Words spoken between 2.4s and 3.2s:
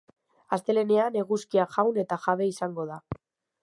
izango da.